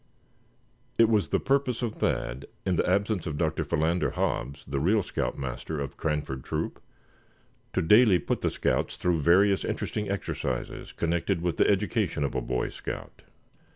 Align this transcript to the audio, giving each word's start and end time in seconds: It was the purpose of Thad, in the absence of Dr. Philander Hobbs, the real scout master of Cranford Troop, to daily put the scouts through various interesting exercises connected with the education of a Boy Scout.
It 0.97 1.09
was 1.09 1.29
the 1.29 1.39
purpose 1.39 1.83
of 1.83 1.93
Thad, 1.93 2.47
in 2.65 2.75
the 2.75 2.89
absence 2.89 3.27
of 3.27 3.37
Dr. 3.37 3.63
Philander 3.63 4.09
Hobbs, 4.09 4.65
the 4.67 4.79
real 4.79 5.03
scout 5.03 5.37
master 5.37 5.79
of 5.79 5.95
Cranford 5.95 6.43
Troop, 6.43 6.81
to 7.73 7.83
daily 7.83 8.17
put 8.17 8.41
the 8.41 8.49
scouts 8.49 8.95
through 8.95 9.21
various 9.21 9.63
interesting 9.63 10.09
exercises 10.09 10.91
connected 10.91 11.43
with 11.43 11.57
the 11.57 11.69
education 11.69 12.23
of 12.23 12.33
a 12.33 12.41
Boy 12.41 12.69
Scout. 12.69 13.21